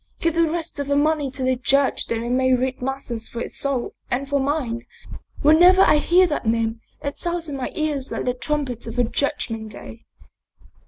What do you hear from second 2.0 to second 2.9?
that they may read